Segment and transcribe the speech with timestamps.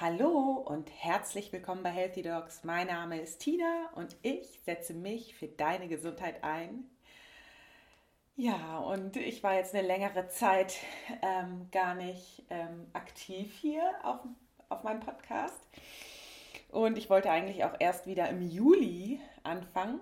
[0.00, 2.64] Hallo und herzlich willkommen bei Healthy Dogs.
[2.64, 6.88] Mein Name ist Tina und ich setze mich für deine Gesundheit ein.
[8.34, 10.78] Ja, und ich war jetzt eine längere Zeit
[11.20, 14.20] ähm, gar nicht ähm, aktiv hier auf,
[14.70, 15.60] auf meinem Podcast.
[16.70, 20.00] Und ich wollte eigentlich auch erst wieder im Juli anfangen.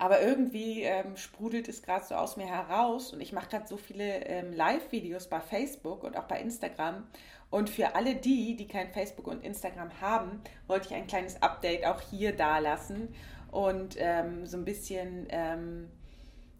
[0.00, 3.76] Aber irgendwie ähm, sprudelt es gerade so aus mir heraus und ich mache gerade so
[3.76, 7.06] viele ähm, Live-Videos bei Facebook und auch bei Instagram.
[7.50, 11.84] Und für alle die, die kein Facebook und Instagram haben, wollte ich ein kleines Update
[11.84, 13.14] auch hier da lassen
[13.50, 15.90] und ähm, so ein bisschen ähm,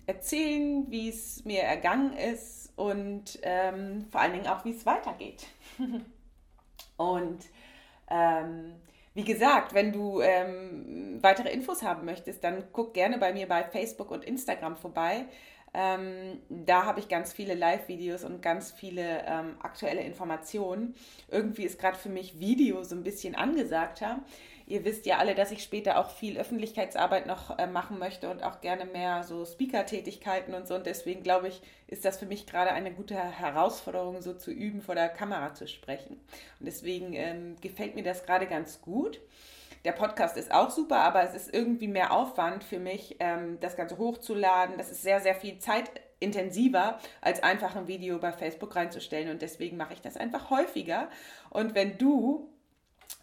[0.05, 5.47] erzählen, wie es mir ergangen ist und ähm, vor allen Dingen auch, wie es weitergeht.
[6.99, 7.47] und
[8.11, 8.75] ähm,
[9.15, 13.65] wie gesagt, wenn du ähm, weitere Infos haben möchtest, dann guck gerne bei mir bei
[13.65, 15.27] Facebook und Instagram vorbei.
[15.73, 20.95] Ähm, da habe ich ganz viele Live-Videos und ganz viele ähm, aktuelle Informationen.
[21.29, 24.21] Irgendwie ist gerade für mich Video so ein bisschen angesagter.
[24.71, 28.45] Ihr wisst ja alle, dass ich später auch viel Öffentlichkeitsarbeit noch äh, machen möchte und
[28.45, 30.77] auch gerne mehr so Speaker-Tätigkeiten und so.
[30.77, 34.81] Und deswegen glaube ich, ist das für mich gerade eine gute Herausforderung, so zu üben,
[34.81, 36.21] vor der Kamera zu sprechen.
[36.61, 39.21] Und deswegen ähm, gefällt mir das gerade ganz gut.
[39.85, 43.75] Der Podcast ist auch super, aber es ist irgendwie mehr Aufwand für mich, ähm, das
[43.75, 44.79] Ganze hochzuladen.
[44.79, 49.31] Das ist sehr, sehr viel zeitintensiver, als einfach ein Video bei Facebook reinzustellen.
[49.31, 51.09] Und deswegen mache ich das einfach häufiger.
[51.51, 52.49] Und wenn du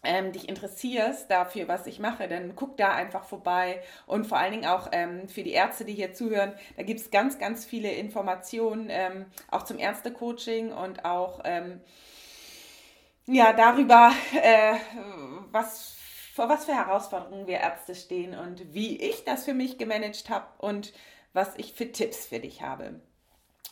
[0.02, 3.82] ähm, dich interessierst dafür, was ich mache, dann guck da einfach vorbei.
[4.06, 7.10] Und vor allen Dingen auch ähm, für die Ärzte, die hier zuhören, da gibt es
[7.10, 11.80] ganz, ganz viele Informationen, ähm, auch zum Ärztecoaching und auch ähm,
[13.26, 14.74] ja, darüber, äh,
[15.50, 15.96] was
[16.34, 20.46] vor was für Herausforderungen wir Ärzte stehen und wie ich das für mich gemanagt habe
[20.58, 20.92] und
[21.32, 23.00] was ich für Tipps für dich habe.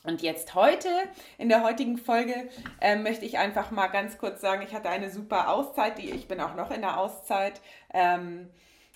[0.04, 0.88] Und jetzt heute,
[1.36, 2.48] in der heutigen Folge,
[2.80, 6.28] äh, möchte ich einfach mal ganz kurz sagen, ich hatte eine super Auszeit, die, ich
[6.28, 7.60] bin auch noch in der Auszeit.
[7.92, 8.48] Ähm,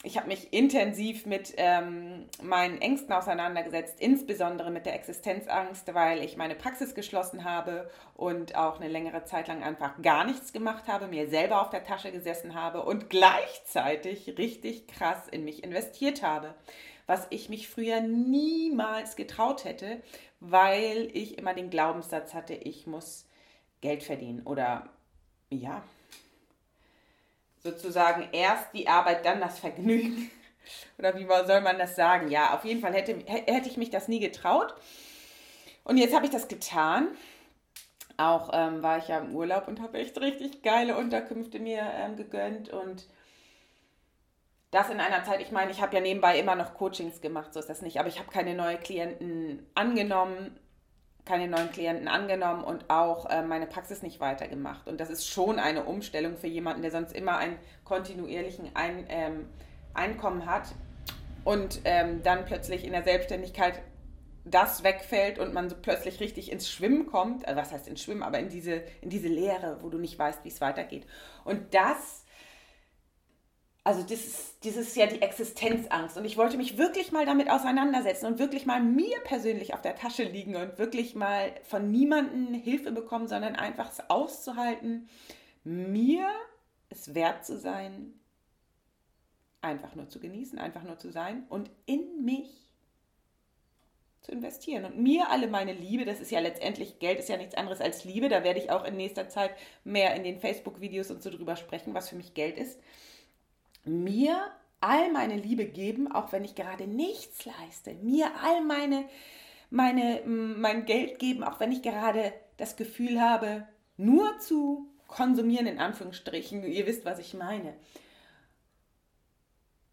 [0.02, 6.38] ich habe mich intensiv mit ähm, meinen Ängsten auseinandergesetzt, insbesondere mit der Existenzangst, weil ich
[6.38, 11.06] meine Praxis geschlossen habe und auch eine längere Zeit lang einfach gar nichts gemacht habe,
[11.06, 16.54] mir selber auf der Tasche gesessen habe und gleichzeitig richtig krass in mich investiert habe,
[17.10, 20.00] was ich mich früher niemals getraut hätte,
[20.38, 23.26] weil ich immer den Glaubenssatz hatte, ich muss
[23.80, 24.88] Geld verdienen oder
[25.50, 25.82] ja,
[27.64, 30.30] sozusagen erst die Arbeit, dann das Vergnügen.
[30.98, 32.30] Oder wie soll man das sagen?
[32.30, 34.74] Ja, auf jeden Fall hätte, hätte ich mich das nie getraut.
[35.82, 37.08] Und jetzt habe ich das getan.
[38.18, 42.16] Auch ähm, war ich ja im Urlaub und habe echt richtig geile Unterkünfte mir ähm,
[42.16, 42.68] gegönnt.
[42.68, 43.08] Und
[44.70, 47.60] das in einer Zeit, ich meine, ich habe ja nebenbei immer noch Coachings gemacht, so
[47.60, 47.98] ist das nicht.
[47.98, 50.56] Aber ich habe keine neuen Klienten angenommen
[51.24, 54.88] keine neuen Klienten angenommen und auch äh, meine Praxis nicht weitergemacht.
[54.88, 59.46] Und das ist schon eine Umstellung für jemanden, der sonst immer einen kontinuierlichen Ein, ähm,
[59.94, 60.74] Einkommen hat
[61.44, 63.80] und ähm, dann plötzlich in der Selbstständigkeit
[64.44, 67.46] das wegfällt und man so plötzlich richtig ins Schwimmen kommt.
[67.46, 70.44] Also was heißt ins Schwimmen, aber in diese, in diese Leere, wo du nicht weißt,
[70.44, 71.06] wie es weitergeht.
[71.44, 72.24] Und das
[73.82, 76.16] also das ist, das ist ja die Existenzangst.
[76.16, 79.96] Und ich wollte mich wirklich mal damit auseinandersetzen und wirklich mal mir persönlich auf der
[79.96, 85.08] Tasche liegen und wirklich mal von niemandem Hilfe bekommen, sondern einfach es auszuhalten,
[85.64, 86.28] mir
[86.90, 88.12] es wert zu sein,
[89.62, 92.66] einfach nur zu genießen, einfach nur zu sein und in mich
[94.20, 94.84] zu investieren.
[94.84, 98.04] Und mir alle meine Liebe, das ist ja letztendlich, Geld ist ja nichts anderes als
[98.04, 99.52] Liebe, da werde ich auch in nächster Zeit
[99.84, 102.78] mehr in den Facebook-Videos und so drüber sprechen, was für mich Geld ist
[103.84, 109.04] mir all meine Liebe geben, auch wenn ich gerade nichts leiste, mir all meine,
[109.70, 115.78] meine, mein Geld geben, auch wenn ich gerade das Gefühl habe, nur zu konsumieren, in
[115.78, 116.64] Anführungsstrichen.
[116.64, 117.74] Ihr wisst, was ich meine.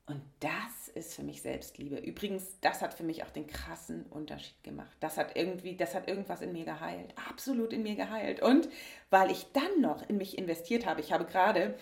[0.05, 1.97] Und das ist für mich Selbstliebe.
[1.97, 4.95] Übrigens, das hat für mich auch den krassen Unterschied gemacht.
[5.01, 7.13] Das hat irgendwie, das hat irgendwas in mir geheilt.
[7.29, 8.41] Absolut in mir geheilt.
[8.41, 8.69] Und
[9.09, 11.75] weil ich dann noch in mich investiert habe, ich habe gerade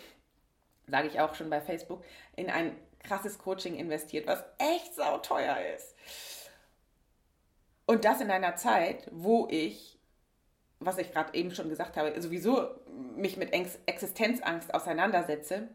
[0.87, 2.03] sage ich auch schon bei Facebook,
[2.35, 5.95] in ein krasses Coaching investiert, was echt sauteuer ist.
[7.85, 9.99] Und das in einer Zeit, wo ich,
[10.79, 12.67] was ich gerade eben schon gesagt habe, sowieso
[13.15, 15.69] mich mit Existenzangst auseinandersetze,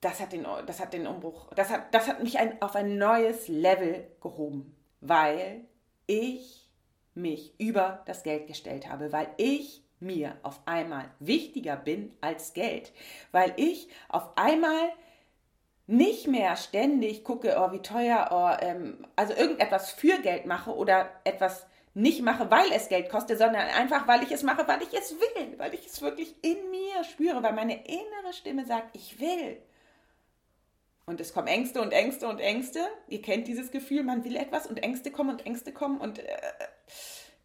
[0.00, 2.98] das hat den, das hat den Umbruch, das hat, das hat mich ein, auf ein
[2.98, 5.64] neues Level gehoben, weil
[6.06, 6.70] ich
[7.14, 12.92] mich über das Geld gestellt habe, weil ich mir auf einmal wichtiger bin als Geld,
[13.30, 14.92] weil ich auf einmal
[15.86, 21.10] nicht mehr ständig gucke, oh, wie teuer, oh, ähm, also irgendetwas für Geld mache oder
[21.24, 24.94] etwas nicht mache, weil es Geld kostet, sondern einfach, weil ich es mache, weil ich
[24.94, 29.20] es will, weil ich es wirklich in mir spüre, weil meine innere Stimme sagt, ich
[29.20, 29.58] will.
[31.04, 32.80] Und es kommen Ängste und Ängste und Ängste.
[33.08, 36.00] Ihr kennt dieses Gefühl, man will etwas und Ängste kommen und Ängste kommen.
[36.00, 36.38] Und äh,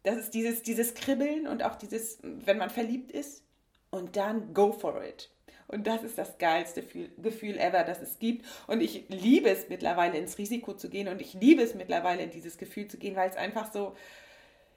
[0.02, 3.42] das ist dieses, dieses Kribbeln und auch dieses, wenn man verliebt ist.
[3.90, 5.30] Und dann go for it.
[5.66, 8.46] Und das ist das geilste Gefühl ever, das es gibt.
[8.66, 12.30] Und ich liebe es mittlerweile ins Risiko zu gehen und ich liebe es mittlerweile in
[12.30, 13.94] dieses Gefühl zu gehen, weil es einfach so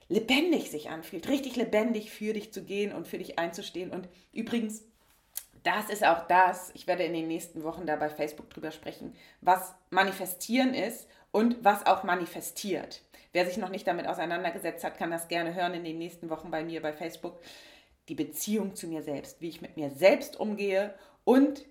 [0.08, 3.90] lebendig sich anfühlt, richtig lebendig für dich zu gehen und für dich einzustehen.
[3.90, 4.84] Und übrigens,
[5.62, 9.14] das ist auch das, ich werde in den nächsten Wochen da bei Facebook drüber sprechen,
[9.40, 13.02] was manifestieren ist und was auch manifestiert.
[13.32, 16.50] Wer sich noch nicht damit auseinandergesetzt hat, kann das gerne hören in den nächsten Wochen
[16.50, 17.40] bei mir bei Facebook
[18.08, 20.94] die Beziehung zu mir selbst, wie ich mit mir selbst umgehe
[21.24, 21.64] und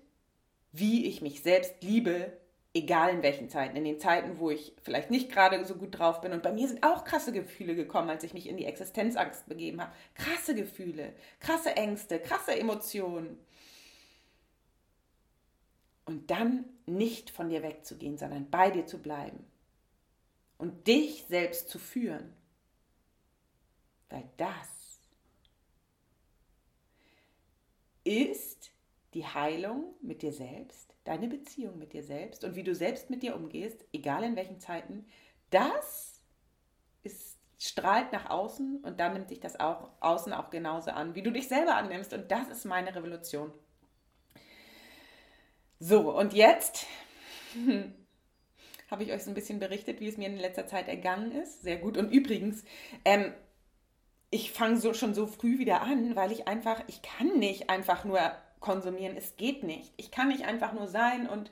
[0.72, 2.32] wie ich mich selbst liebe,
[2.74, 3.76] egal in welchen Zeiten.
[3.76, 6.32] In den Zeiten, wo ich vielleicht nicht gerade so gut drauf bin.
[6.32, 9.80] Und bei mir sind auch krasse Gefühle gekommen, als ich mich in die Existenzangst begeben
[9.80, 9.92] habe.
[10.14, 13.38] Krasse Gefühle, krasse Ängste, krasse Emotionen.
[16.06, 19.44] Und dann nicht von dir wegzugehen, sondern bei dir zu bleiben.
[20.62, 22.32] Und dich selbst zu führen.
[24.08, 25.00] Weil das
[28.04, 28.70] ist
[29.12, 33.24] die Heilung mit dir selbst, deine Beziehung mit dir selbst und wie du selbst mit
[33.24, 35.04] dir umgehst, egal in welchen Zeiten,
[35.50, 36.20] das
[37.02, 41.22] ist, strahlt nach außen und dann nimmt dich das auch außen auch genauso an, wie
[41.22, 42.12] du dich selber annimmst.
[42.12, 43.52] Und das ist meine Revolution.
[45.80, 46.86] So, und jetzt
[48.92, 51.62] habe ich euch so ein bisschen berichtet, wie es mir in letzter Zeit ergangen ist.
[51.62, 51.96] Sehr gut.
[51.96, 52.62] Und übrigens,
[53.04, 53.32] ähm,
[54.30, 58.04] ich fange so schon so früh wieder an, weil ich einfach, ich kann nicht einfach
[58.04, 58.20] nur
[58.60, 59.16] konsumieren.
[59.16, 59.92] Es geht nicht.
[59.96, 61.50] Ich kann nicht einfach nur sein und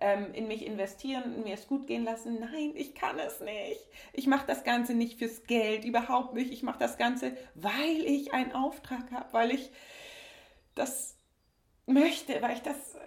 [0.00, 2.40] ähm, in mich investieren und mir es gut gehen lassen.
[2.40, 3.80] Nein, ich kann es nicht.
[4.12, 6.52] Ich mache das Ganze nicht fürs Geld, überhaupt nicht.
[6.52, 9.70] Ich mache das Ganze, weil ich einen Auftrag habe, weil ich
[10.74, 11.16] das
[11.86, 12.98] möchte, weil ich das, äh,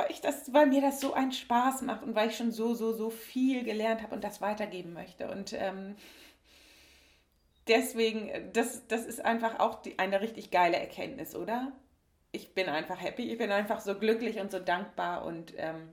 [0.00, 2.74] weil ich das, weil mir das so einen Spaß macht und weil ich schon so,
[2.74, 5.30] so, so viel gelernt habe und das weitergeben möchte.
[5.30, 5.94] Und ähm,
[7.68, 11.72] deswegen, das, das ist einfach auch die, eine richtig geile Erkenntnis, oder?
[12.32, 15.90] Ich bin einfach happy, ich bin einfach so glücklich und so dankbar und ähm,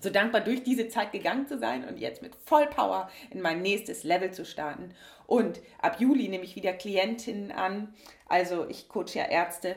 [0.00, 4.02] so dankbar, durch diese Zeit gegangen zu sein und jetzt mit Vollpower in mein nächstes
[4.04, 4.94] Level zu starten.
[5.26, 7.94] Und ab Juli nehme ich wieder Klientinnen an.
[8.26, 9.76] Also ich coache ja Ärzte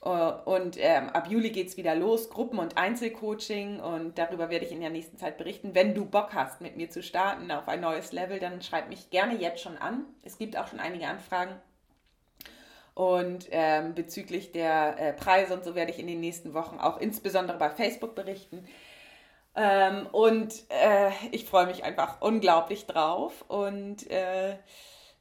[0.00, 3.80] und ähm, ab Juli geht es wieder los, Gruppen- und Einzelcoaching.
[3.80, 5.74] Und darüber werde ich in der nächsten Zeit berichten.
[5.74, 9.10] Wenn du Bock hast, mit mir zu starten auf ein neues Level, dann schreib mich
[9.10, 10.04] gerne jetzt schon an.
[10.22, 11.54] Es gibt auch schon einige Anfragen.
[12.94, 16.98] Und ähm, bezüglich der äh, Preise und so werde ich in den nächsten Wochen auch
[16.98, 18.66] insbesondere bei Facebook berichten.
[19.54, 23.44] Ähm, und äh, ich freue mich einfach unglaublich drauf.
[23.48, 24.56] Und äh,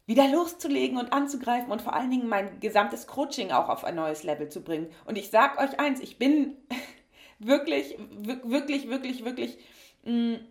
[0.06, 4.24] wieder loszulegen und anzugreifen und vor allen Dingen mein gesamtes Coaching auch auf ein neues
[4.24, 4.92] Level zu bringen.
[5.06, 6.56] Und ich sage euch eins, ich bin
[7.40, 7.98] wirklich,
[8.44, 9.58] wirklich, wirklich, wirklich
[10.04, 10.48] mh, mm,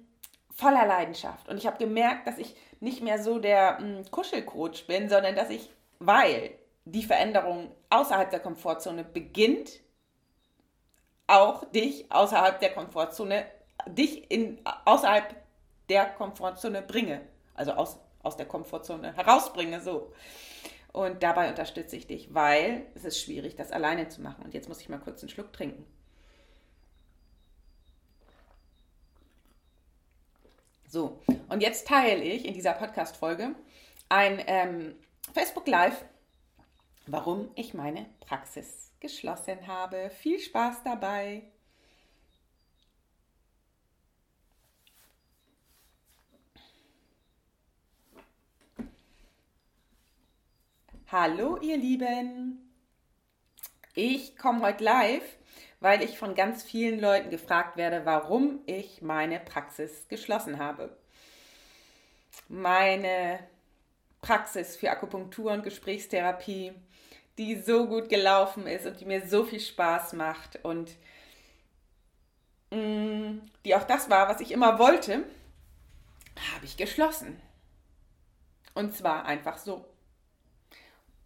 [0.55, 1.49] voller Leidenschaft.
[1.49, 5.37] Und ich habe gemerkt, dass ich nicht mehr so der mh, mm, Kuschelcoach bin, sondern
[5.37, 5.71] dass ich,
[6.01, 6.51] weil
[6.85, 9.81] die Veränderung außerhalb der Komfortzone beginnt,
[11.27, 13.47] auch dich außerhalb der Komfortzone,
[13.87, 15.35] dich in, außerhalb
[15.89, 17.21] der Komfortzone bringe.
[17.55, 20.13] Also aus, aus der Komfortzone herausbringe, so.
[20.93, 24.45] Und dabei unterstütze ich dich, weil es ist schwierig, das alleine zu machen.
[24.45, 25.85] Und jetzt muss ich mal kurz einen Schluck trinken.
[30.87, 33.57] So, und jetzt teile ich in dieser Podcast-Folge
[34.09, 34.95] ein ähm,
[35.33, 36.05] Facebook Live,
[37.07, 40.11] warum ich meine Praxis geschlossen habe.
[40.11, 41.54] Viel Spaß dabei!
[51.17, 52.59] Hallo ihr Lieben,
[53.95, 55.23] ich komme heute live,
[55.79, 60.99] weil ich von ganz vielen Leuten gefragt werde, warum ich meine Praxis geschlossen habe.
[62.49, 63.39] Meine
[64.23, 66.73] Praxis für Akupunktur und Gesprächstherapie,
[67.39, 70.97] die so gut gelaufen ist und die mir so viel Spaß macht und
[72.73, 75.23] mm, die auch das war, was ich immer wollte,
[76.55, 77.41] habe ich geschlossen.
[78.75, 79.94] Und zwar einfach so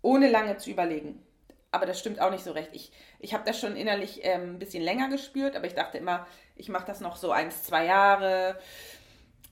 [0.02, 1.22] ohne lange zu überlegen.
[1.70, 2.70] Aber das stimmt auch nicht so recht.
[2.72, 6.26] Ich, ich habe das schon innerlich ähm, ein bisschen länger gespürt, aber ich dachte immer,
[6.56, 8.58] ich mache das noch so eins, zwei Jahre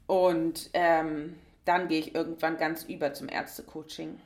[0.06, 4.20] und ähm, dann gehe ich irgendwann ganz über zum Ärztecoaching.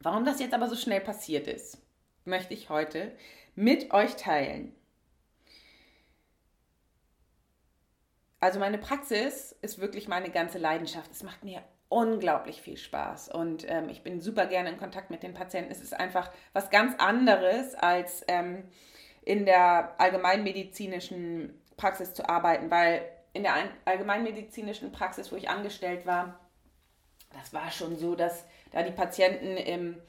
[0.00, 1.78] Warum das jetzt aber so schnell passiert ist,
[2.24, 3.12] möchte ich heute
[3.54, 4.74] mit euch teilen.
[8.40, 11.10] Also meine Praxis ist wirklich meine ganze Leidenschaft.
[11.10, 11.62] Es macht mir
[11.94, 15.70] unglaublich viel Spaß und ähm, ich bin super gerne in Kontakt mit den Patienten.
[15.70, 18.64] Es ist einfach was ganz anderes als ähm,
[19.22, 26.40] in der allgemeinmedizinischen Praxis zu arbeiten, weil in der allgemeinmedizinischen Praxis, wo ich angestellt war,
[27.32, 30.02] das war schon so, dass da die Patienten im,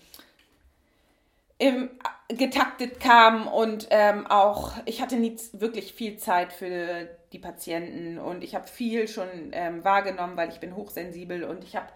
[1.57, 1.89] im
[2.27, 8.43] getaktet kamen und ähm, auch ich hatte nie wirklich viel Zeit für die Patienten und
[8.43, 11.87] ich habe viel schon ähm, wahrgenommen, weil ich bin hochsensibel und ich habe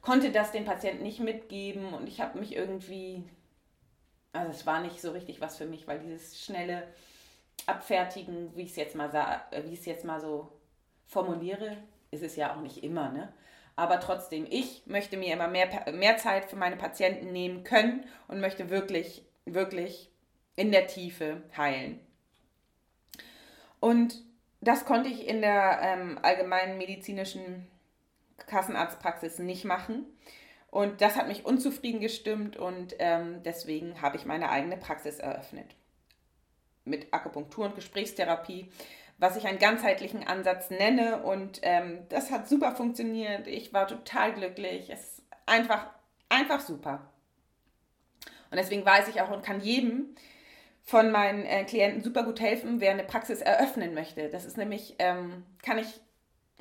[0.00, 3.24] konnte das den Patienten nicht mitgeben und ich habe mich irgendwie
[4.34, 6.88] also es war nicht so richtig was für mich, weil dieses schnelle
[7.66, 9.12] Abfertigen, wie ich es jetzt mal
[9.64, 10.52] wie ich es jetzt mal so
[11.06, 11.76] formuliere,
[12.10, 13.32] ist es ja auch nicht immer, ne?
[13.76, 18.40] Aber trotzdem, ich möchte mir immer mehr, mehr Zeit für meine Patienten nehmen können und
[18.40, 20.10] möchte wirklich, wirklich
[20.56, 21.98] in der Tiefe heilen.
[23.80, 24.22] Und
[24.60, 27.66] das konnte ich in der ähm, allgemeinen medizinischen
[28.46, 30.06] Kassenarztpraxis nicht machen.
[30.70, 35.76] Und das hat mich unzufrieden gestimmt und ähm, deswegen habe ich meine eigene Praxis eröffnet.
[36.84, 38.70] Mit Akupunktur und Gesprächstherapie
[39.18, 41.22] was ich einen ganzheitlichen Ansatz nenne.
[41.22, 43.46] Und ähm, das hat super funktioniert.
[43.46, 44.90] Ich war total glücklich.
[44.90, 45.86] Es ist einfach,
[46.28, 47.10] einfach super.
[48.50, 50.14] Und deswegen weiß ich auch und kann jedem
[50.82, 54.28] von meinen äh, Klienten super gut helfen, wer eine Praxis eröffnen möchte.
[54.28, 55.88] Das ist nämlich, ähm, kann ich,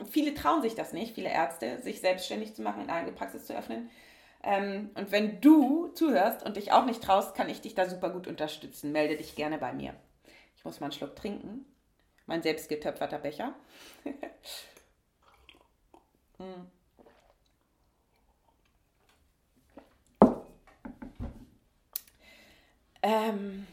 [0.09, 3.55] viele trauen sich das nicht, viele Ärzte, sich selbstständig zu machen, eine eigene Praxis zu
[3.55, 3.89] öffnen.
[4.41, 8.09] Ähm, und wenn du zuhörst und dich auch nicht traust, kann ich dich da super
[8.09, 8.91] gut unterstützen.
[8.91, 9.93] Melde dich gerne bei mir.
[10.55, 11.65] Ich muss mal einen Schluck trinken
[12.25, 13.55] mein selbst getöpferter Becher.
[16.37, 16.43] mm.
[23.01, 23.67] ähm.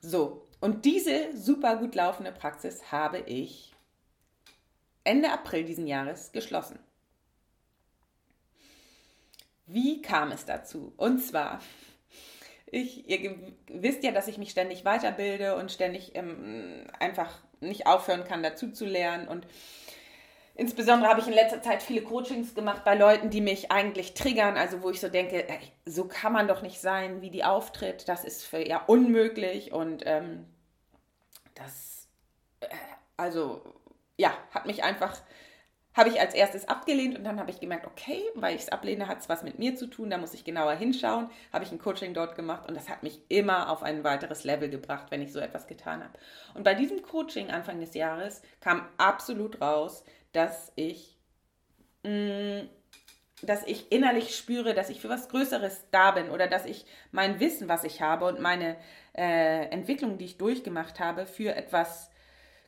[0.00, 3.74] So, und diese super gut laufende Praxis habe ich
[5.02, 6.78] Ende April diesen Jahres geschlossen.
[9.66, 10.92] Wie kam es dazu?
[10.96, 11.60] Und zwar
[12.66, 13.36] ich, ihr
[13.68, 17.30] wisst ja, dass ich mich ständig weiterbilde und ständig ähm, einfach
[17.60, 19.28] nicht aufhören kann, dazu zu lernen.
[19.28, 19.46] Und
[20.54, 24.56] insbesondere habe ich in letzter Zeit viele Coachings gemacht bei Leuten, die mich eigentlich triggern,
[24.56, 28.08] also wo ich so denke, ey, so kann man doch nicht sein, wie die auftritt.
[28.08, 30.46] Das ist für ja unmöglich und ähm,
[31.54, 32.08] das,
[32.60, 32.66] äh,
[33.16, 33.62] also
[34.16, 35.20] ja, hat mich einfach
[35.94, 39.06] habe ich als erstes abgelehnt und dann habe ich gemerkt, okay, weil ich es ablehne,
[39.06, 41.30] hat es was mit mir zu tun, da muss ich genauer hinschauen.
[41.52, 44.68] Habe ich ein Coaching dort gemacht und das hat mich immer auf ein weiteres Level
[44.68, 46.18] gebracht, wenn ich so etwas getan habe.
[46.54, 51.16] Und bei diesem Coaching Anfang des Jahres kam absolut raus, dass ich,
[52.02, 52.10] mh,
[52.62, 52.68] mm,
[53.42, 57.40] dass ich innerlich spüre, dass ich für was Größeres da bin oder dass ich mein
[57.40, 58.76] Wissen, was ich habe und meine
[59.16, 62.10] äh, Entwicklung, die ich durchgemacht habe, für etwas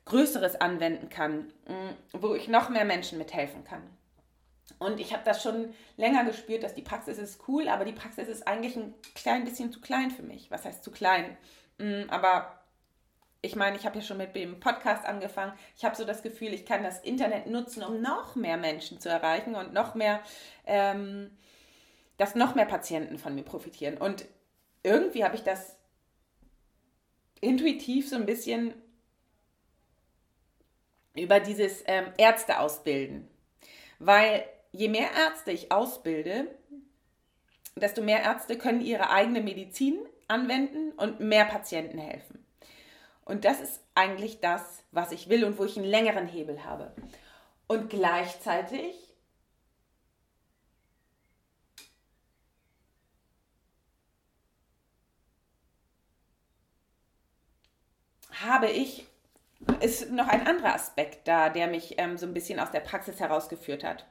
[0.07, 3.83] Größeres anwenden kann, mm, wo ich noch mehr Menschen mithelfen kann.
[4.79, 8.29] Und ich habe das schon länger gespürt, dass die Praxis ist cool, aber die Praxis
[8.29, 10.51] ist eigentlich ein klein bisschen zu klein für mich.
[10.51, 11.37] Was heißt zu klein?
[11.79, 12.61] Mm, aber
[13.43, 15.53] ich meine, ich habe ja schon mit dem Podcast angefangen.
[15.77, 19.09] Ich habe so das Gefühl, ich kann das Internet nutzen, um noch mehr Menschen zu
[19.09, 20.21] erreichen und noch mehr,
[20.67, 21.31] ähm,
[22.17, 23.99] dass noch mehr Patienten von mir profitieren.
[23.99, 24.25] Und
[24.83, 25.77] irgendwie habe ich das
[27.41, 28.75] intuitiv so ein bisschen
[31.17, 33.29] über dieses ähm, Ärzte ausbilden.
[33.99, 36.49] Weil je mehr Ärzte ich ausbilde,
[37.77, 42.45] desto mehr Ärzte können ihre eigene Medizin anwenden und mehr Patienten helfen.
[43.25, 46.95] Und das ist eigentlich das, was ich will und wo ich einen längeren Hebel habe.
[47.67, 48.95] Und gleichzeitig
[58.45, 59.07] habe ich
[59.81, 63.21] ist noch ein anderer Aspekt da, der mich ähm, so ein bisschen aus der Praxis
[63.21, 64.07] herausgeführt hat,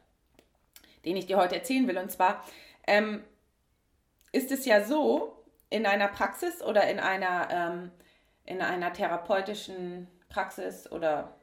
[1.06, 1.98] den ich dir heute erzählen will.
[1.98, 2.44] Und zwar
[2.88, 3.24] ähm,
[4.32, 5.36] ist es ja so,
[5.70, 7.92] in einer Praxis oder in einer, ähm,
[8.46, 11.36] in einer therapeutischen Praxis oder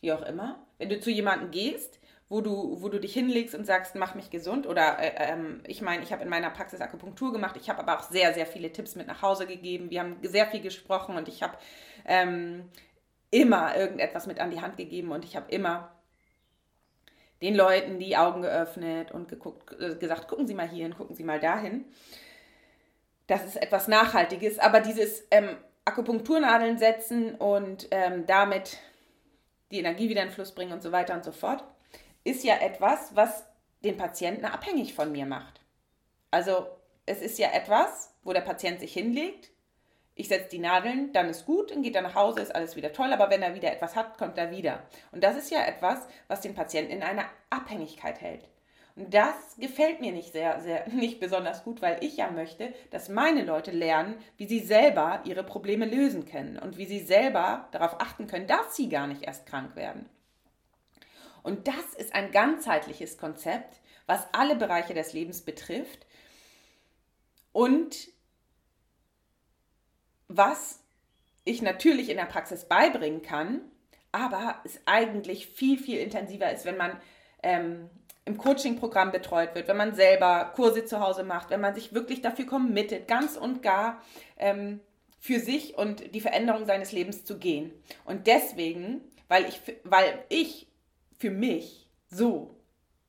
[0.00, 3.66] wie auch immer, wenn du zu jemandem gehst, wo du, wo du dich hinlegst und
[3.66, 4.66] sagst, mach mich gesund.
[4.66, 7.98] Oder äh, ähm, ich meine, ich habe in meiner Praxis Akupunktur gemacht, ich habe aber
[7.98, 9.90] auch sehr, sehr viele Tipps mit nach Hause gegeben.
[9.90, 11.58] Wir haben sehr viel gesprochen und ich habe
[12.04, 12.68] ähm,
[13.30, 15.90] immer irgendetwas mit an die Hand gegeben und ich habe immer
[17.42, 21.24] den Leuten die Augen geöffnet und geguckt, äh, gesagt, gucken Sie mal hierhin, gucken Sie
[21.24, 21.84] mal dahin.
[23.26, 28.78] Das ist etwas Nachhaltiges, aber dieses ähm, Akupunkturnadeln setzen und ähm, damit
[29.70, 31.64] die Energie wieder in Fluss bringen und so weiter und so fort,
[32.24, 33.46] ist ja etwas, was
[33.84, 35.60] den Patienten abhängig von mir macht.
[36.30, 36.66] Also
[37.06, 39.49] es ist ja etwas, wo der Patient sich hinlegt,
[40.20, 42.92] ich setze die Nadeln, dann ist gut, dann geht er nach Hause, ist alles wieder
[42.92, 44.82] toll, aber wenn er wieder etwas hat, kommt er wieder.
[45.12, 48.46] Und das ist ja etwas, was den Patienten in einer Abhängigkeit hält.
[48.96, 53.08] Und das gefällt mir nicht sehr, sehr, nicht besonders gut, weil ich ja möchte, dass
[53.08, 57.98] meine Leute lernen, wie sie selber ihre Probleme lösen können und wie sie selber darauf
[57.98, 60.06] achten können, dass sie gar nicht erst krank werden.
[61.42, 66.06] Und das ist ein ganzheitliches Konzept, was alle Bereiche des Lebens betrifft
[67.52, 67.96] und
[70.30, 70.80] was
[71.44, 73.60] ich natürlich in der Praxis beibringen kann,
[74.12, 76.92] aber es eigentlich viel, viel intensiver ist, wenn man
[77.42, 77.90] ähm,
[78.24, 82.22] im Coaching-Programm betreut wird, wenn man selber Kurse zu Hause macht, wenn man sich wirklich
[82.22, 84.02] dafür committet, ganz und gar
[84.36, 84.80] ähm,
[85.18, 87.72] für sich und die Veränderung seines Lebens zu gehen.
[88.04, 90.68] Und deswegen, weil ich, weil ich
[91.18, 92.56] für mich so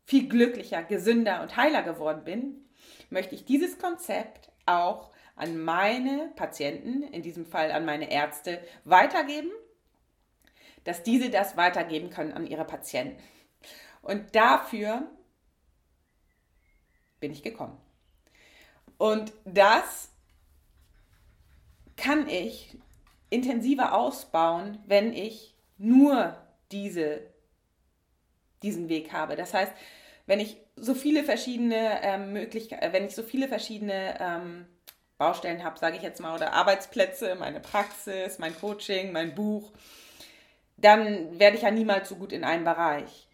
[0.05, 2.65] viel glücklicher, gesünder und heiler geworden bin,
[3.09, 5.11] möchte ich dieses Konzept auch
[5.41, 9.50] an meine Patienten, in diesem Fall an meine Ärzte, weitergeben,
[10.83, 13.21] dass diese das weitergeben können an ihre Patienten.
[14.03, 15.10] Und dafür
[17.19, 17.75] bin ich gekommen.
[19.00, 20.12] Und das
[21.98, 22.77] kann ich
[23.31, 26.38] intensiver ausbauen, wenn ich nur
[26.71, 27.21] diese,
[28.62, 29.36] diesen Weg habe.
[29.36, 29.74] Das heißt,
[30.27, 34.67] wenn ich so viele verschiedene ähm, Möglichkeiten, wenn ich so viele verschiedene ähm,
[35.21, 39.71] Baustellen habe, sage ich jetzt mal, oder Arbeitsplätze, meine Praxis, mein Coaching, mein Buch,
[40.77, 43.27] dann werde ich ja niemals so gut in einem Bereich.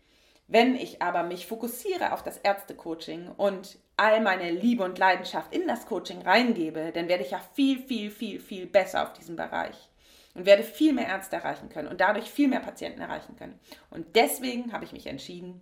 [0.50, 5.65] Wenn ich aber mich fokussiere auf das Ärztecoaching und all meine Liebe und Leidenschaft in
[5.65, 9.89] das Coaching reingebe, dann werde ich ja viel, viel, viel, viel besser auf diesem Bereich
[10.36, 13.58] und werde viel mehr Ärzte erreichen können und dadurch viel mehr Patienten erreichen können.
[13.91, 15.62] Und deswegen habe ich mich entschieden,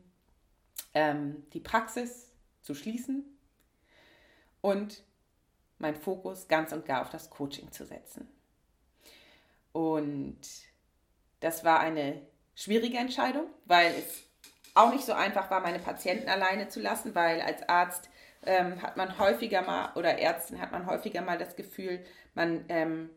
[0.96, 2.32] ähm, die Praxis
[2.64, 3.24] zu schließen
[4.62, 5.04] und
[5.78, 8.28] meinen Fokus ganz und gar auf das Coaching zu setzen.
[9.72, 10.40] Und
[11.42, 12.22] das war eine
[12.56, 14.24] schwierige Entscheidung, weil es
[14.74, 18.10] auch nicht so einfach war, meine Patienten alleine zu lassen, weil als Arzt
[18.46, 22.04] ähm, hat man häufiger mal oder Ärztin hat man häufiger mal das Gefühl,
[22.34, 23.10] man ähm,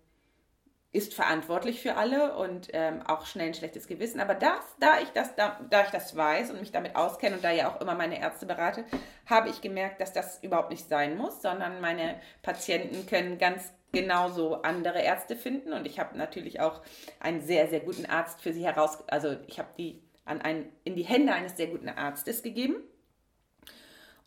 [0.90, 4.20] ist verantwortlich für alle und ähm, auch schnell ein schlechtes Gewissen.
[4.20, 7.44] Aber das, da, ich das, da, da ich das weiß und mich damit auskenne und
[7.44, 8.84] da ja auch immer meine Ärzte berate,
[9.26, 14.62] habe ich gemerkt, dass das überhaupt nicht sein muss, sondern meine Patienten können ganz genauso
[14.62, 15.74] andere Ärzte finden.
[15.74, 16.80] Und ich habe natürlich auch
[17.20, 20.94] einen sehr, sehr guten Arzt für sie heraus, also ich habe die an ein, in
[20.94, 22.76] die Hände eines sehr guten Arztes gegeben.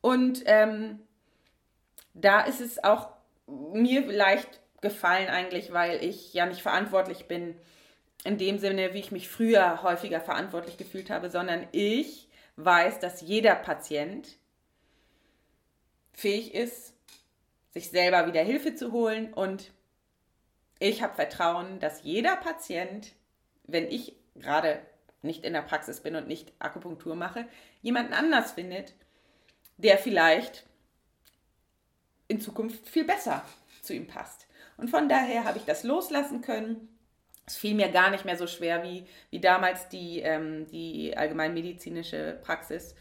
[0.02, 1.00] Und ähm,
[2.14, 3.10] da ist es auch
[3.48, 7.56] mir leicht gefallen eigentlich, weil ich ja nicht verantwortlich bin
[8.24, 13.22] in dem Sinne, wie ich mich früher häufiger verantwortlich gefühlt habe, sondern ich weiß, dass
[13.22, 14.38] jeder Patient
[16.14, 16.94] fähig ist,
[17.72, 19.72] sich selber wieder Hilfe zu holen und
[20.80, 23.14] ich habe Vertrauen, dass jeder Patient,
[23.64, 24.82] wenn ich gerade
[25.22, 27.46] nicht in der Praxis bin und nicht Akupunktur mache,
[27.82, 28.94] jemanden anders findet,
[29.78, 30.66] der vielleicht
[32.28, 33.46] in Zukunft viel besser
[33.82, 34.48] zu ihm passt.
[34.82, 36.90] Und von daher habe ich das loslassen können.
[37.46, 42.40] Es fiel mir gar nicht mehr so schwer wie, wie damals die, ähm, die allgemeinmedizinische
[42.42, 42.96] Praxis.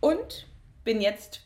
[0.00, 0.48] Und
[0.82, 1.42] bin jetzt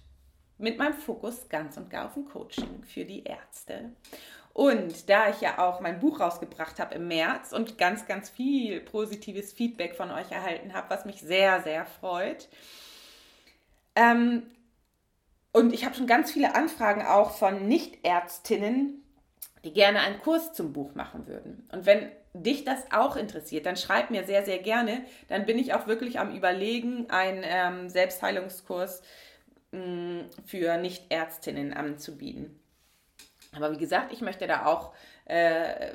[0.57, 3.92] mit meinem Fokus ganz und gar auf dem Coaching für die Ärzte.
[4.54, 8.81] Und da ich ja auch mein Buch rausgebracht habe im März und ganz, ganz viel
[8.81, 12.48] positives Feedback von euch erhalten habe, was mich sehr, sehr freut.
[13.94, 14.44] Ähm,
[15.52, 19.04] und ich habe schon ganz viele Anfragen auch von Nichtärztinnen,
[19.64, 21.68] die gerne einen Kurs zum Buch machen würden.
[21.73, 25.05] Und wenn dich das auch interessiert, dann schreib mir sehr, sehr gerne.
[25.29, 29.03] Dann bin ich auch wirklich am Überlegen, einen ähm, Selbstheilungskurs
[29.73, 32.61] mh, mm, für Nichtärztinnen anzubieten.
[33.55, 34.94] Aber wie gesagt, ich möchte da auch,
[35.25, 35.92] äh,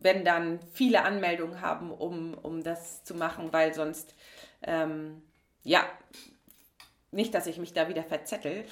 [0.00, 4.14] wenn dann viele Anmeldungen haben, um, um das zu machen, weil sonst,
[4.62, 5.22] ähm,
[5.62, 5.84] ja,
[7.10, 8.64] nicht, dass ich mich da wieder verzettel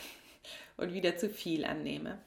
[0.76, 2.18] und wieder zu viel annehme.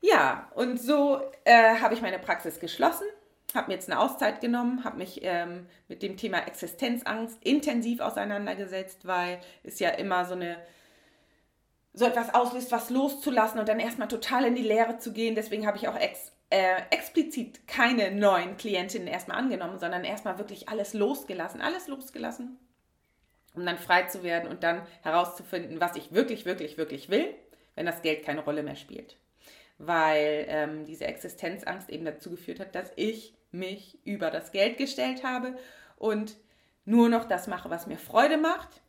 [0.00, 3.06] Ja, und so äh, habe ich meine Praxis geschlossen,
[3.54, 9.06] habe mir jetzt eine Auszeit genommen, habe mich ähm, mit dem Thema Existenzangst intensiv auseinandergesetzt,
[9.06, 10.58] weil es ja immer so eine
[11.94, 15.34] so etwas auslöst, was loszulassen und dann erstmal total in die Leere zu gehen.
[15.34, 20.68] Deswegen habe ich auch ex, äh, explizit keine neuen Klientinnen erstmal angenommen, sondern erstmal wirklich
[20.68, 22.56] alles losgelassen, alles losgelassen,
[23.54, 27.34] um dann frei zu werden und dann herauszufinden, was ich wirklich, wirklich, wirklich will,
[27.74, 29.16] wenn das Geld keine Rolle mehr spielt.
[29.78, 35.24] Weil ähm, diese Existenzangst eben dazu geführt hat, dass ich mich über das Geld gestellt
[35.24, 35.56] habe
[35.96, 36.36] und
[36.84, 38.80] nur noch das mache, was mir Freude macht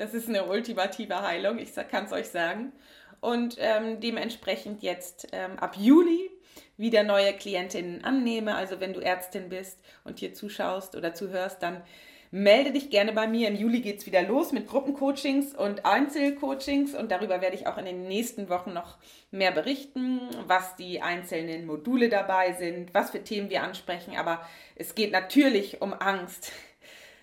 [0.00, 2.72] das ist eine ultimative Heilung, ich kann es euch sagen.
[3.20, 6.30] und ähm, dementsprechend jetzt ähm, ab Juli
[6.78, 8.54] wieder neue Klientinnen annehme.
[8.54, 11.82] Also wenn du Ärztin bist und hier zuschaust oder zuhörst, dann
[12.30, 13.48] melde dich gerne bei mir.
[13.48, 17.78] Im Juli geht es wieder los mit Gruppencoachings und Einzelcoachings und darüber werde ich auch
[17.78, 18.98] in den nächsten Wochen noch
[19.30, 24.16] mehr berichten, was die einzelnen Module dabei sind, was für Themen wir ansprechen.
[24.16, 26.52] Aber es geht natürlich um Angst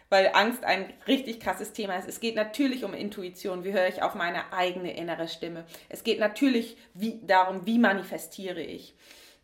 [0.10, 2.08] weil Angst ein richtig krasses Thema ist.
[2.08, 3.64] Es geht natürlich um Intuition.
[3.64, 5.66] Wie höre ich auf meine eigene innere Stimme?
[5.90, 8.96] Es geht natürlich wie, darum, wie manifestiere ich.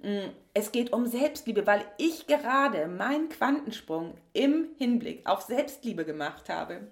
[0.04, 6.50] Mm, es geht um Selbstliebe, weil ich gerade meinen Quantensprung im Hinblick auf Selbstliebe gemacht
[6.50, 6.92] habe.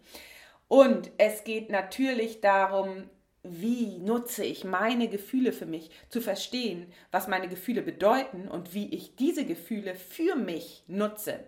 [0.69, 3.09] Und es geht natürlich darum,
[3.43, 8.93] wie nutze ich meine Gefühle für mich, zu verstehen, was meine Gefühle bedeuten und wie
[8.95, 11.41] ich diese Gefühle für mich nutze.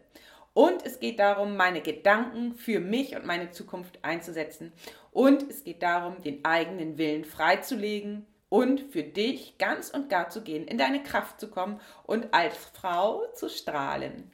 [0.54, 4.74] Und es geht darum, meine Gedanken für mich und meine Zukunft einzusetzen.
[5.12, 10.44] Und es geht darum, den eigenen Willen freizulegen und für dich ganz und gar zu
[10.44, 14.32] gehen, in deine Kraft zu kommen und als Frau zu strahlen.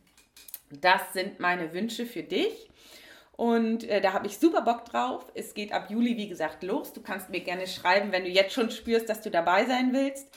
[0.70, 2.70] Das sind meine Wünsche für dich.
[3.38, 5.26] Und äh, da habe ich super Bock drauf.
[5.36, 6.92] Es geht ab Juli, wie gesagt, los.
[6.92, 10.28] Du kannst mir gerne schreiben, wenn du jetzt schon spürst, dass du dabei sein willst.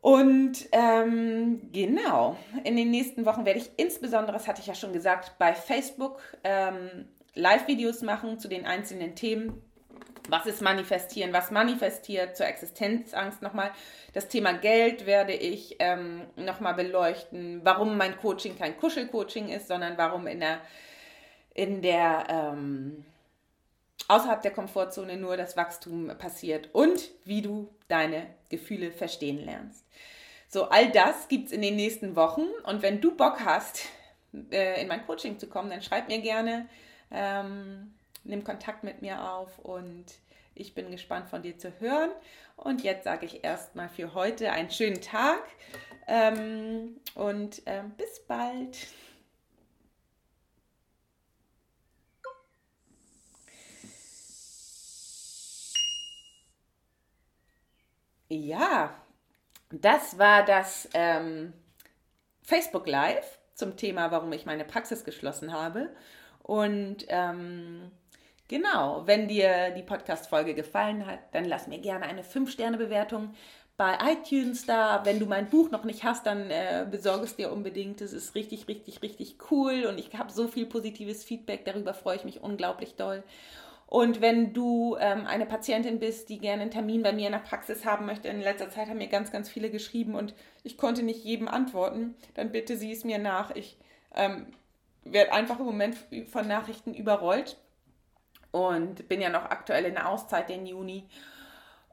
[0.00, 4.92] Und ähm, genau, in den nächsten Wochen werde ich insbesondere, das hatte ich ja schon
[4.92, 9.64] gesagt, bei Facebook ähm, Live-Videos machen zu den einzelnen Themen.
[10.28, 11.32] Was ist manifestieren?
[11.32, 13.72] Was manifestiert zur Existenzangst nochmal?
[14.12, 17.60] Das Thema Geld werde ich ähm, nochmal beleuchten.
[17.64, 20.60] Warum mein Coaching kein Kuschelcoaching ist, sondern warum in der,
[21.54, 23.04] in der ähm,
[24.08, 29.84] außerhalb der Komfortzone nur das Wachstum passiert und wie du deine Gefühle verstehen lernst.
[30.48, 32.46] So, all das gibt es in den nächsten Wochen.
[32.64, 33.86] Und wenn du Bock hast,
[34.50, 36.68] äh, in mein Coaching zu kommen, dann schreib mir gerne,
[37.10, 40.06] ähm, nimm Kontakt mit mir auf und
[40.54, 42.10] ich bin gespannt von dir zu hören.
[42.56, 45.42] Und jetzt sage ich erstmal für heute einen schönen Tag
[46.06, 48.86] ähm, und ähm, bis bald.
[58.28, 58.94] Ja,
[59.70, 61.52] das war das ähm,
[62.42, 65.94] Facebook Live zum Thema, warum ich meine Praxis geschlossen habe.
[66.42, 67.90] Und ähm,
[68.52, 73.32] genau, wenn dir die Podcast-Folge gefallen hat, dann lass mir gerne eine 5-Sterne-Bewertung
[73.78, 75.06] bei iTunes da.
[75.06, 78.02] Wenn du mein Buch noch nicht hast, dann äh, besorge es dir unbedingt.
[78.02, 81.64] Es ist richtig, richtig, richtig cool und ich habe so viel positives Feedback.
[81.64, 83.22] Darüber freue ich mich unglaublich doll.
[83.86, 87.38] Und wenn du ähm, eine Patientin bist, die gerne einen Termin bei mir in der
[87.38, 91.02] Praxis haben möchte, in letzter Zeit haben mir ganz, ganz viele geschrieben und ich konnte
[91.02, 93.50] nicht jedem antworten, dann bitte sieh es mir nach.
[93.54, 93.78] Ich
[94.14, 94.46] ähm,
[95.04, 95.96] werde einfach im Moment
[96.30, 97.56] von Nachrichten überrollt
[98.52, 101.08] und bin ja noch aktuell in der Auszeit den Juni.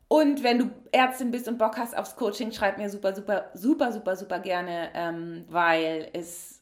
[0.08, 3.92] Und wenn du Ärztin bist und Bock hast aufs Coaching, schreib mir super, super, super,
[3.92, 6.62] super, super gerne, ähm, weil es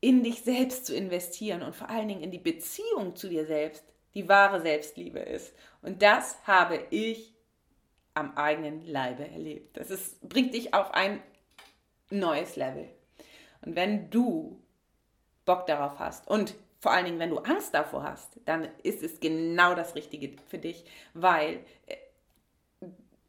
[0.00, 3.84] in dich selbst zu investieren und vor allen Dingen in die Beziehung zu dir selbst,
[4.14, 5.54] die wahre Selbstliebe ist.
[5.82, 7.34] Und das habe ich
[8.14, 9.76] am eigenen Leibe erlebt.
[9.76, 11.22] Das ist, bringt dich auf ein
[12.10, 12.88] neues Level.
[13.62, 14.60] Und wenn du
[15.44, 19.20] Bock darauf hast und vor allen Dingen, wenn du Angst davor hast, dann ist es
[19.20, 20.84] genau das Richtige für dich,
[21.14, 21.96] weil äh,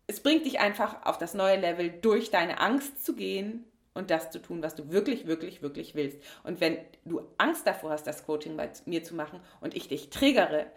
[0.07, 4.31] es bringt dich einfach auf das neue Level, durch deine Angst zu gehen und das
[4.31, 6.19] zu tun, was du wirklich, wirklich, wirklich willst.
[6.43, 10.09] Und wenn du Angst davor hast, das Coaching bei mir zu machen und ich dich
[10.09, 10.67] triggere,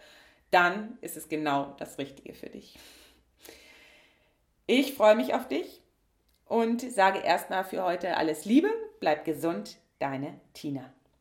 [0.50, 2.78] dann ist es genau das Richtige für dich.
[4.66, 5.80] Ich freue mich auf dich
[6.46, 10.92] und sage erstmal für heute alles Liebe, bleib gesund, deine Tina.